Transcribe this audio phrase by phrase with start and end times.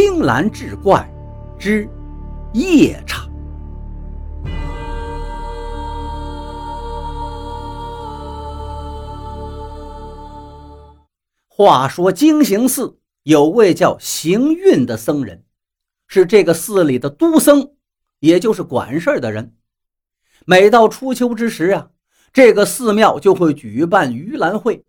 [0.00, 1.12] 青蓝志怪
[1.58, 1.90] 之
[2.54, 3.28] 夜叉。
[11.48, 15.42] 话说金行寺有位叫行运的僧人，
[16.06, 17.72] 是这个寺里的都僧，
[18.20, 19.56] 也就是管事儿的人。
[20.46, 21.90] 每到初秋之时啊，
[22.32, 24.84] 这个寺庙就会举办盂兰会，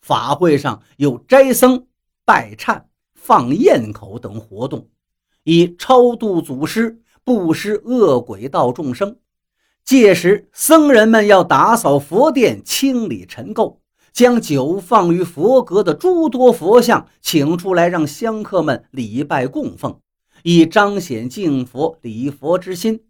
[0.00, 1.88] 法会上有斋僧、
[2.24, 2.84] 拜忏、
[3.24, 4.86] 放焰口等活动，
[5.44, 9.16] 以超度祖师、布施恶鬼道众生。
[9.82, 13.78] 届时，僧人们要打扫佛殿，清理尘垢。
[14.12, 19.98] 将久放于佛阁的诸多佛像请出来，让香客们礼拜供奉，
[20.42, 23.04] 以彰显敬佛礼佛之心。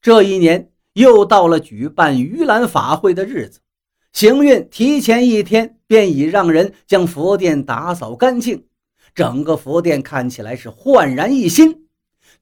[0.00, 3.58] 这一年又到了举办盂兰法会的日子，
[4.12, 8.64] 行运提前一天便已让人将佛殿打扫干净，
[9.14, 11.86] 整个佛殿看起来是焕然一新。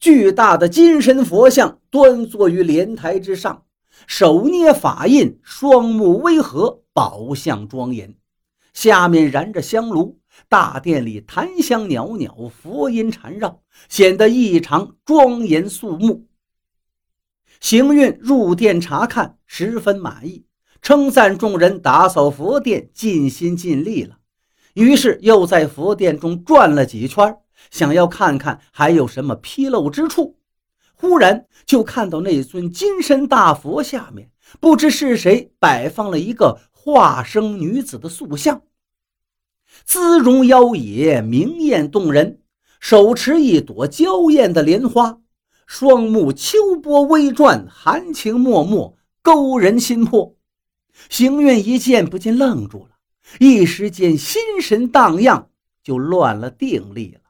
[0.00, 3.64] 巨大的金身佛像端坐于莲台之上。
[4.06, 8.16] 手捏法印，双目微合，宝相庄严。
[8.72, 16.26] 下面燃着香炉，大殿里檀香袅袅，佛音缠绕，显得异常庄严肃穆。
[17.60, 20.46] 行运入殿查看，十分满意，
[20.80, 24.18] 称赞众人打扫佛殿尽心尽力了。
[24.74, 27.36] 于是又在佛殿中转了几圈，
[27.70, 30.38] 想要看看还有什么纰漏之处。
[30.94, 38.62] 忽然就看到那尊金身大佛下面，不知是谁摆放了一个化生女子的塑像，
[39.84, 42.40] 姿容妖冶，明艳动人，
[42.78, 45.18] 手持一朵娇艳的莲花，
[45.66, 50.36] 双目秋波微转，含情脉脉，勾人心魄。
[51.08, 52.91] 行运一见，不禁愣住了，
[53.38, 55.50] 一时间心神荡漾，
[55.82, 57.20] 就乱了定力了，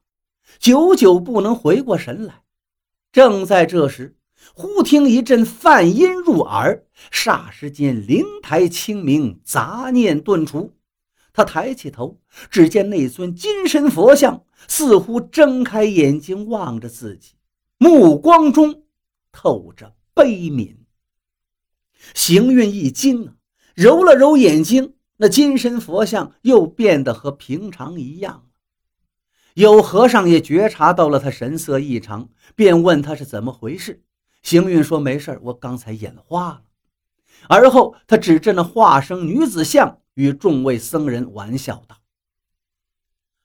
[0.58, 2.42] 久久不能回过神来。
[3.12, 4.16] 正在这时，
[4.54, 10.74] 忽听一阵梵音入耳，霎时间灵台清明，杂念顿除。
[11.34, 17.34] 他抬起头，只见那尊金身佛像似乎睁开眼睛望着自己，
[17.78, 18.82] 目光中
[19.30, 20.76] 透着悲悯。
[22.14, 23.34] 行运一惊啊，
[23.74, 28.48] 揉了揉眼睛，那金身佛像又变得和平常一样。
[29.54, 34.02] 有和尚也觉察到了他神色异常，便问他是怎么回事。
[34.42, 36.62] 行运说：“没事我刚才眼花了。”
[37.48, 41.98] 而后他指着那化生女子像，与众位僧人玩笑道：“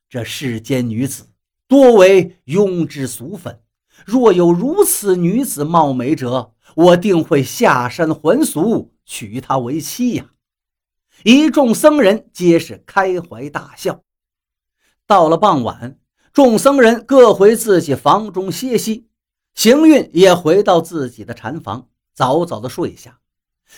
[0.09, 1.27] 这世间女子
[1.67, 3.59] 多为庸脂俗粉，
[4.05, 10.31] 若有如此女子貌美者，我定会下山还俗，娶她为妻呀！”
[11.23, 14.03] 一众僧人皆是开怀大笑。
[15.05, 15.99] 到了傍晚，
[16.33, 19.07] 众僧人各回自己房中歇息，
[19.55, 23.19] 行运也回到自己的禅房，早早的睡下。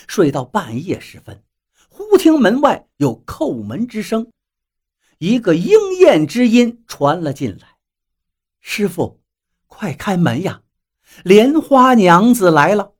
[0.06, 1.42] 睡到半夜时分，
[1.88, 4.30] 忽听门外有叩门之声，
[5.18, 7.76] 一个鹰咽之音传了进来
[8.60, 9.20] ：“师傅，
[9.66, 10.62] 快开门呀，
[11.24, 12.92] 莲花娘子来了。”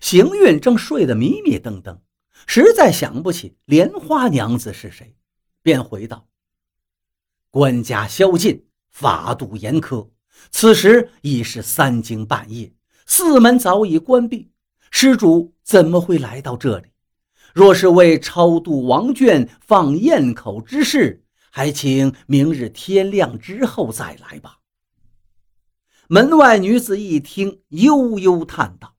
[0.00, 2.00] 行运正睡得迷迷瞪瞪，
[2.46, 5.16] 实在想不起莲花娘子是谁，
[5.62, 6.28] 便回道。
[7.50, 10.10] 官家宵禁，法度严苛。
[10.50, 12.72] 此时已是三更半夜，
[13.06, 14.50] 寺门早已关闭，
[14.90, 16.88] 施主怎么会来到这里？
[17.54, 24.58] 若是为超度王眷、放焰口之事，还请明日天亮之后再来吧。
[26.08, 28.94] 门外女子一听，悠悠叹道：“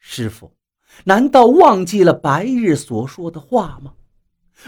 [0.00, 0.56] 师傅，
[1.04, 3.94] 难道忘记了白日所说的话吗？”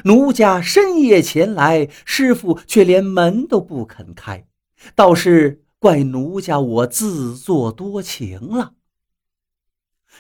[0.04, 4.46] 奴家深夜前来，师傅却连门都不肯开，
[4.94, 8.74] 倒是怪奴家我自作多情了。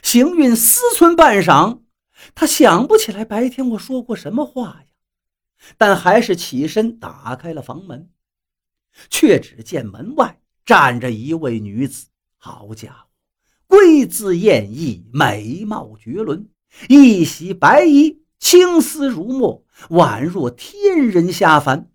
[0.02, 1.82] 行运思忖半晌，
[2.34, 4.86] 他想不起来白天我说过什么话呀，
[5.78, 8.10] 但还是起身打开了房门，
[9.08, 12.08] 却只见门外站着一位女子。
[12.38, 13.09] 好家伙，
[13.70, 16.48] 贵姿艳逸，美貌绝伦，
[16.88, 18.24] 一袭白衣。
[18.40, 21.88] 青丝如墨，宛若天人下凡。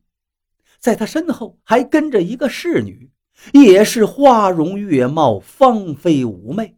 [0.80, 3.12] 在他身后还跟着一个侍女，
[3.51, 6.77] 也是花容月貌，芳菲妩媚。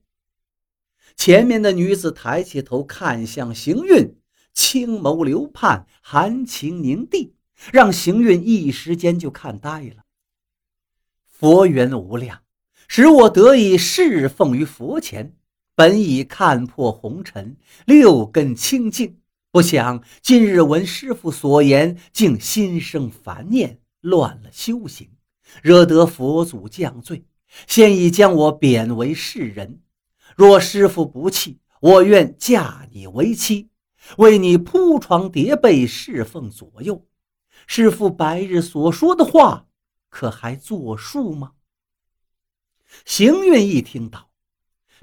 [1.15, 4.17] 前面的女子抬起头看向行运，
[4.51, 7.35] 青眸流盼，含情凝碧，
[7.71, 10.05] 让行运一时间就看呆了。
[11.25, 12.39] 佛缘无量，
[12.87, 15.35] 使我得以侍奉于佛前，
[15.75, 19.19] 本已看破红尘，六根清净。
[19.51, 25.09] 不想今日闻师傅所言，竟心生烦念，乱了修行，
[25.61, 27.25] 惹得佛祖降罪，
[27.67, 29.81] 现已将我贬为世人。
[30.35, 33.69] 若师傅不弃，我愿嫁你为妻，
[34.17, 37.05] 为你铺床叠被，侍奉左右。
[37.65, 39.65] 师傅白日所说的话，
[40.09, 41.53] 可还作数吗？
[43.05, 44.29] 行运一听到，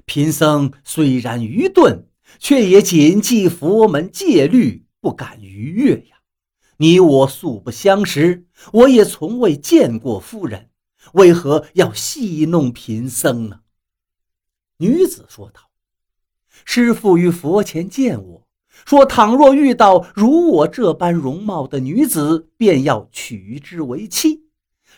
[0.05, 2.07] 贫僧虽然愚钝，
[2.39, 6.17] 却也谨记佛门戒律，不敢逾越呀。
[6.77, 10.69] 你我素不相识，我也从未见过夫人，
[11.13, 13.61] 为何要戏弄贫僧呢？
[14.77, 15.61] 女子说道
[16.65, 18.47] ：“师父于佛前见我
[18.85, 24.43] 说，倘若遇到如我这般容貌的女子，便要娶之为妻。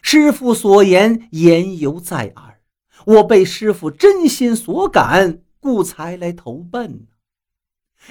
[0.01, 2.56] 师父所言言犹在耳，
[3.07, 7.07] 我被师傅真心所感，故才来投奔。”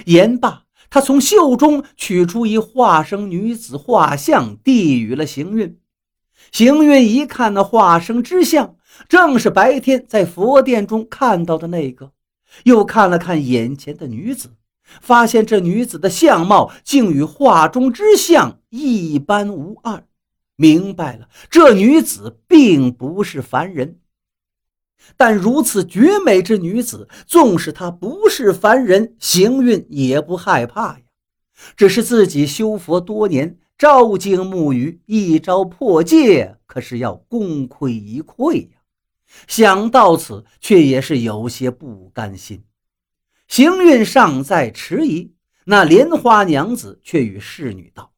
[0.05, 0.63] 言罢。
[0.89, 5.77] 他从袖中取出一化生女子画像，递与了行运。
[6.53, 8.77] 行运一看，那化生之像
[9.09, 12.13] 正是白天在佛殿中看到的那个。
[12.63, 14.51] 又看了看眼前的女子，
[15.01, 20.05] 发现这女子的相貌竟与画中之相一般无二，
[20.55, 23.99] 明白了，这女子并不是凡人。
[25.15, 31.01] 但如此绝美之女子，纵使她不是凡人，行运也不害怕呀。
[31.75, 38.77] 只是自己修佛多年，朝经暮语，一朝破戒，可是要功亏一篑呀。
[39.47, 42.63] 想到此，却也是有些不甘心。
[43.47, 45.33] 行运尚在迟疑，
[45.65, 48.13] 那莲花娘子却与侍女道：“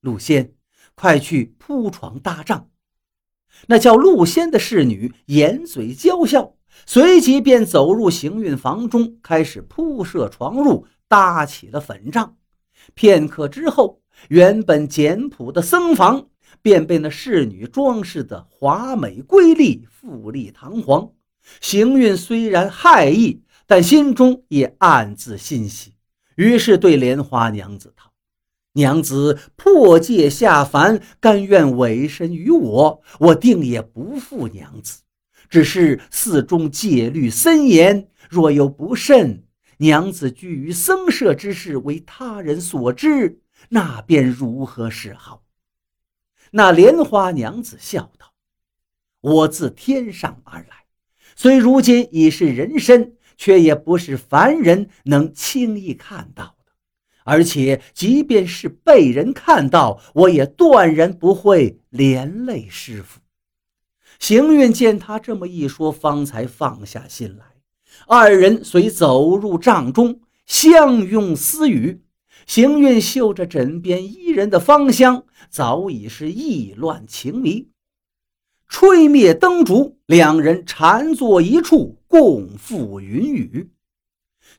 [0.00, 0.52] 陆仙，
[0.94, 2.68] 快去铺床搭帐。”
[3.66, 6.54] 那叫陆仙的侍女掩嘴娇笑，
[6.84, 12.36] 随即便走入行运房中，开始铺设床褥，搭起了粉帐。
[12.94, 16.28] 片刻之后，原本简朴的僧房
[16.62, 21.10] 便被那侍女装饰得华美瑰丽、富丽堂皇。
[21.60, 25.94] 行运虽然害意，但心中也暗自欣喜，
[26.36, 28.12] 于是对莲花娘子道。
[28.76, 35.00] 娘子破戒下凡，甘愿委身于我，我定也不负娘子。
[35.48, 39.44] 只是寺中戒律森严，若有不慎，
[39.78, 43.40] 娘子居于僧舍之事为他人所知，
[43.70, 45.42] 那便如何是好？
[46.50, 48.34] 那莲花娘子笑道
[49.22, 50.84] ：“我自天上而来，
[51.34, 56.55] 虽如今已是人身，却也不是凡人能轻易看到。”
[57.26, 63.20] 而且，即便是被人看到，我也断然不会连累师傅。
[64.18, 67.44] 行运见他这么一说，方才放下心来。
[68.06, 72.02] 二人遂走入帐中，相拥私语。
[72.46, 77.68] 行运嗅着枕边伊人的芳香，早已是意乱情迷。
[78.68, 83.70] 吹灭灯烛，两人缠坐一处，共赴云雨。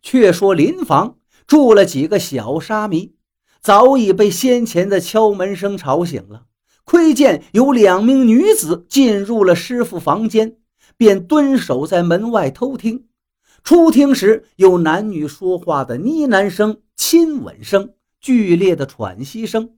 [0.02, 1.18] 却说林房。
[1.48, 3.16] 住了几个小沙弥，
[3.62, 6.44] 早已被先前的敲门声吵醒了。
[6.84, 10.58] 窥见有两名女子进入了师傅房间，
[10.98, 13.06] 便蹲守在门外偷听。
[13.64, 19.72] 初听时，有男女说话的呢喃声、亲吻声、剧烈的喘息声。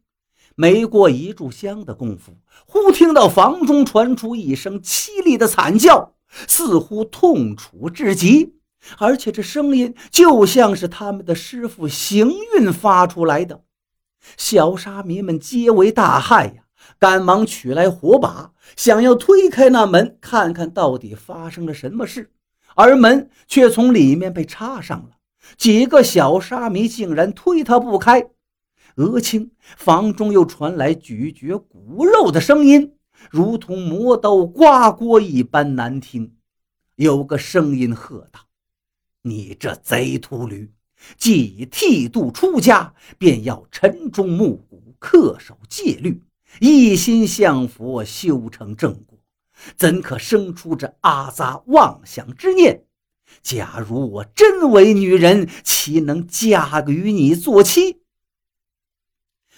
[0.56, 2.34] 没过一炷香的功夫，
[2.66, 6.16] 忽听到房中传出一声凄厉的惨叫，
[6.48, 8.59] 似乎痛楚至极。
[8.98, 13.64] 而且这声音就像是他们的师傅行运发出来的，
[14.38, 16.64] 小沙弥们皆为大骇呀，
[16.98, 22.32] 赶忙取来火把，想要推开那门，看看到底发生了什么事，
[22.76, 25.18] 而门却从里面被插上了。
[25.58, 28.30] 几个小沙弥竟然推他不开。
[28.96, 32.96] 额青房中又传来咀嚼骨肉的声音，
[33.30, 36.36] 如同磨刀刮锅一般难听。
[36.96, 38.49] 有个声音喝道。
[39.22, 40.72] 你这贼秃驴，
[41.18, 46.24] 既已剃度出家，便要晨钟暮鼓，恪守戒律，
[46.62, 49.20] 一心向佛，修成正果，
[49.76, 52.86] 怎可生出这阿杂妄想之念？
[53.42, 58.02] 假如我真为女人，岂能嫁与你做妻？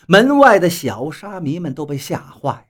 [0.07, 2.65] 门外的小沙弥们都被吓坏了，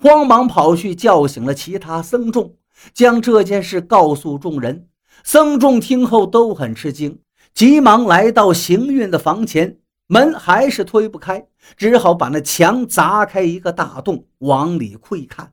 [0.00, 2.56] 慌忙跑去叫醒了其他僧众，
[2.94, 4.88] 将这件事告诉众人。
[5.24, 7.18] 僧众听后都很吃惊，
[7.54, 15.52] 急忙来到行运的房前，门还是推不开，只好把那墙砸开一个大洞，往里窥看。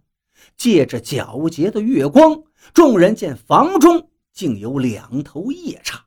[0.58, 6.06] 借着皎洁的月光，众人见房中竟有两头夜叉，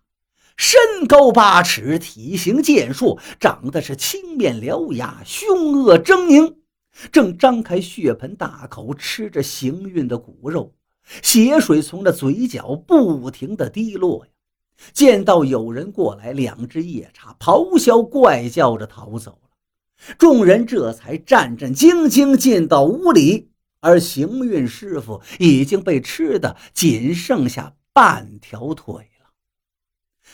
[0.56, 6.56] 身高八尺，体型健硕，长得是青面獠牙，凶恶狰狞。
[7.10, 10.74] 正张开血盆大口吃着行运的骨肉，
[11.22, 14.32] 血水从那嘴角不停的滴落呀。
[14.92, 20.16] 见到有人过来，两只夜叉咆哮怪叫着逃走了。
[20.18, 29.30] 众人这才战战兢兢进到屋里，而行运师傅已经被吃的仅剩下半条腿了。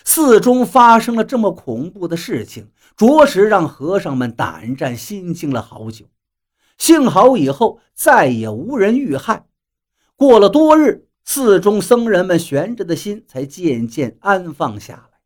[0.05, 6.07] 寺中发生了这么恐怖的事情，着实让和尚们胆战心惊了好久。
[6.79, 9.45] 幸好以后再也无人遇害。
[10.19, 11.07] 过了多日。
[11.31, 15.19] 寺中僧人们悬着的心才渐渐安放下来。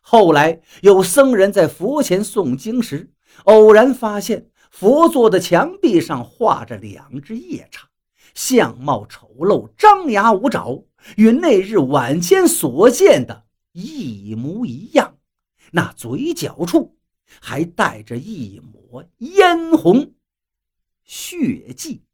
[0.00, 3.12] 后来有僧人在佛前诵经时，
[3.44, 7.90] 偶然发现佛座的墙壁上画着两只夜叉，
[8.32, 10.82] 相貌丑陋，张牙舞爪，
[11.18, 15.18] 与那日晚间所见的一模一样。
[15.72, 16.96] 那嘴角处
[17.38, 20.14] 还带着一抹嫣红
[21.04, 22.07] 血迹。